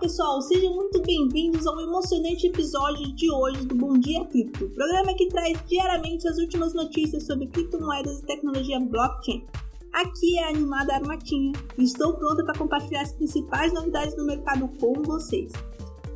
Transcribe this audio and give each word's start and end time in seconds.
pessoal, 0.00 0.42
sejam 0.42 0.74
muito 0.74 1.00
bem-vindos 1.02 1.66
ao 1.66 1.80
emocionante 1.80 2.48
episódio 2.48 3.14
de 3.14 3.30
hoje 3.30 3.64
do 3.64 3.76
Bom 3.76 3.96
Dia 3.96 4.24
Cripto, 4.24 4.68
programa 4.70 5.14
que 5.14 5.28
traz 5.28 5.56
diariamente 5.68 6.26
as 6.26 6.36
últimas 6.36 6.74
notícias 6.74 7.24
sobre 7.24 7.46
criptomoedas 7.46 8.18
e 8.18 8.26
tecnologia 8.26 8.80
blockchain. 8.80 9.46
Aqui 9.92 10.38
é 10.38 10.44
a 10.44 10.48
animada 10.48 10.94
Armatinha 10.94 11.52
e 11.78 11.84
estou 11.84 12.14
pronta 12.14 12.44
para 12.44 12.58
compartilhar 12.58 13.02
as 13.02 13.12
principais 13.12 13.72
novidades 13.72 14.16
do 14.16 14.26
mercado 14.26 14.68
com 14.80 14.94
vocês. 15.02 15.52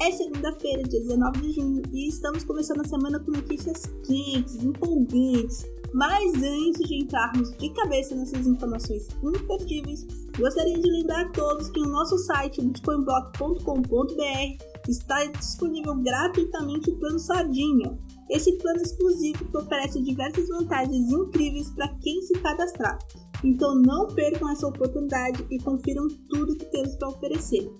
É 0.00 0.12
segunda-feira, 0.12 0.82
dia 0.84 1.00
19 1.00 1.40
de 1.40 1.52
junho, 1.52 1.82
e 1.92 2.08
estamos 2.08 2.44
começando 2.44 2.80
a 2.82 2.84
semana 2.84 3.18
com 3.18 3.32
notícias 3.32 3.86
quentes, 4.06 4.62
empolgantes. 4.62 5.66
Mas 5.94 6.34
antes 6.34 6.88
de 6.88 7.04
entrarmos 7.04 7.56
de 7.56 7.70
cabeça 7.70 8.16
nessas 8.16 8.48
informações 8.48 9.06
imperdíveis, 9.22 10.04
gostaria 10.36 10.76
de 10.76 10.90
lembrar 10.90 11.26
a 11.26 11.30
todos 11.30 11.70
que 11.70 11.78
o 11.78 11.86
nosso 11.86 12.18
site 12.18 12.60
bitcoinblock.com.br 12.60 14.64
está 14.88 15.24
disponível 15.26 15.94
gratuitamente 16.02 16.90
o 16.90 16.98
plano 16.98 17.20
Sardinha. 17.20 17.96
Esse 18.28 18.58
plano 18.58 18.82
exclusivo 18.82 19.44
que 19.44 19.56
oferece 19.56 20.02
diversas 20.02 20.48
vantagens 20.48 21.12
incríveis 21.12 21.70
para 21.70 21.86
quem 22.02 22.20
se 22.22 22.32
cadastrar. 22.40 22.98
Então 23.44 23.76
não 23.76 24.08
percam 24.08 24.50
essa 24.50 24.66
oportunidade 24.66 25.46
e 25.48 25.58
confiram 25.58 26.08
tudo 26.28 26.56
que 26.56 26.64
temos 26.72 26.96
para 26.96 27.10
oferecer. 27.10 27.70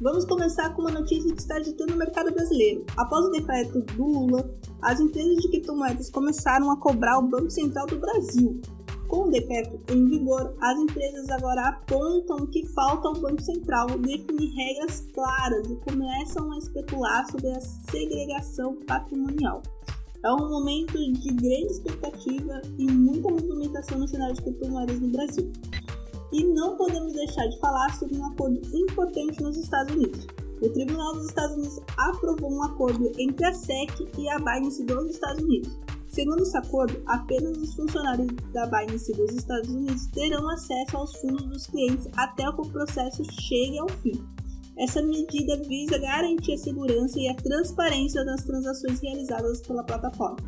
Vamos 0.00 0.24
começar 0.24 0.72
com 0.74 0.82
uma 0.82 0.92
notícia 0.92 1.32
que 1.34 1.40
está 1.40 1.56
agitando 1.56 1.92
o 1.92 1.96
mercado 1.96 2.32
brasileiro. 2.32 2.84
Após 2.96 3.26
o 3.26 3.30
decreto 3.30 3.80
do 3.80 4.04
Lula, 4.04 4.48
as 4.80 5.00
empresas 5.00 5.38
de 5.38 5.48
criptomoedas 5.48 6.08
começaram 6.08 6.70
a 6.70 6.76
cobrar 6.76 7.18
o 7.18 7.26
Banco 7.26 7.50
Central 7.50 7.84
do 7.88 7.98
Brasil. 7.98 8.60
Com 9.08 9.24
o 9.26 9.30
decreto 9.30 9.92
em 9.92 10.06
vigor, 10.08 10.54
as 10.60 10.78
empresas 10.78 11.28
agora 11.30 11.68
apontam 11.68 12.46
que 12.46 12.64
falta 12.68 13.08
ao 13.08 13.14
Banco 13.14 13.42
Central 13.42 13.88
definir 13.98 14.54
regras 14.54 15.04
claras 15.12 15.68
e 15.68 15.74
começam 15.76 16.52
a 16.52 16.58
especular 16.58 17.28
sobre 17.28 17.50
a 17.50 17.60
segregação 17.60 18.76
patrimonial. 18.86 19.62
É 20.24 20.32
um 20.32 20.48
momento 20.48 20.96
de 20.96 21.32
grande 21.32 21.72
expectativa 21.72 22.62
e 22.78 22.86
muita 22.86 23.30
movimentação 23.30 23.98
no 23.98 24.06
cenário 24.06 24.34
de 24.34 24.42
criptomoedas 24.42 25.00
no 25.00 25.08
Brasil. 25.08 25.50
E 26.32 26.44
não 26.44 26.76
podemos 26.76 27.12
deixar 27.12 27.46
de 27.46 27.58
falar 27.58 27.94
sobre 27.98 28.16
um 28.16 28.26
acordo 28.26 28.60
importante 28.76 29.42
nos 29.42 29.56
Estados 29.56 29.94
Unidos. 29.94 30.26
O 30.60 30.68
Tribunal 30.70 31.14
dos 31.14 31.26
Estados 31.26 31.56
Unidos 31.56 31.80
aprovou 31.96 32.52
um 32.52 32.62
acordo 32.64 33.12
entre 33.18 33.46
a 33.46 33.54
SEC 33.54 34.08
e 34.18 34.28
a 34.28 34.38
Binance 34.38 34.84
dos 34.84 35.10
Estados 35.10 35.42
Unidos. 35.42 35.78
Segundo 36.08 36.42
esse 36.42 36.56
acordo, 36.56 37.00
apenas 37.06 37.56
os 37.58 37.74
funcionários 37.74 38.28
da 38.52 38.66
Binance 38.66 39.12
dos 39.12 39.30
Estados 39.32 39.70
Unidos 39.70 40.06
terão 40.08 40.48
acesso 40.50 40.96
aos 40.96 41.14
fundos 41.20 41.46
dos 41.46 41.66
clientes 41.66 42.08
até 42.16 42.42
que 42.42 42.60
o 42.60 42.68
processo 42.70 43.22
chegue 43.40 43.78
ao 43.78 43.88
fim. 43.88 44.20
Essa 44.76 45.02
medida 45.02 45.56
visa 45.56 45.98
garantir 45.98 46.54
a 46.54 46.58
segurança 46.58 47.18
e 47.18 47.28
a 47.28 47.34
transparência 47.34 48.24
das 48.24 48.44
transações 48.44 49.00
realizadas 49.00 49.60
pela 49.60 49.82
plataforma. 49.84 50.38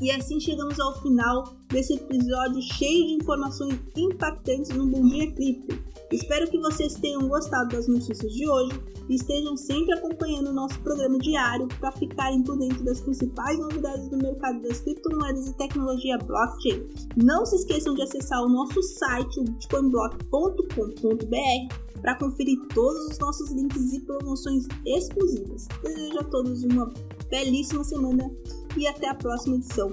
E 0.00 0.10
assim 0.10 0.40
chegamos 0.40 0.80
ao 0.80 0.98
final 1.02 1.54
desse 1.68 1.92
episódio 1.92 2.62
cheio 2.62 3.08
de 3.08 3.22
informações 3.22 3.78
impactantes 3.94 4.70
no 4.70 4.86
Bom 4.86 5.06
Dia 5.06 5.30
Cripto. 5.32 5.78
Espero 6.10 6.50
que 6.50 6.58
vocês 6.58 6.94
tenham 6.94 7.28
gostado 7.28 7.76
das 7.76 7.86
notícias 7.86 8.32
de 8.32 8.48
hoje 8.48 8.80
e 9.10 9.16
estejam 9.16 9.58
sempre 9.58 9.92
acompanhando 9.92 10.48
o 10.48 10.54
nosso 10.54 10.80
programa 10.80 11.18
diário 11.18 11.68
para 11.78 11.92
ficarem 11.92 12.42
por 12.42 12.56
dentro 12.56 12.82
das 12.82 13.02
principais 13.02 13.58
novidades 13.58 14.08
do 14.08 14.16
mercado 14.16 14.62
das 14.62 14.80
criptomoedas 14.80 15.48
e 15.48 15.56
tecnologia 15.58 16.16
blockchain. 16.16 16.88
Não 17.22 17.44
se 17.44 17.56
esqueçam 17.56 17.94
de 17.94 18.02
acessar 18.02 18.42
o 18.42 18.48
nosso 18.48 18.82
site, 18.82 19.38
o 19.38 19.44
bitcoinblock.com.br, 19.44 22.00
para 22.00 22.14
conferir 22.14 22.58
todos 22.74 23.10
os 23.10 23.18
nossos 23.18 23.50
links 23.50 23.92
e 23.92 24.00
promoções 24.00 24.66
exclusivas. 24.86 25.68
Desejo 25.82 26.18
a 26.18 26.24
todos 26.24 26.64
uma 26.64 26.90
belíssima 27.28 27.84
semana 27.84 28.30
e 28.76 28.86
até 28.86 29.08
a 29.08 29.14
próxima 29.14 29.56
edição. 29.56 29.92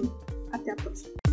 Até 0.52 0.72
a 0.72 0.76
próxima. 0.76 1.27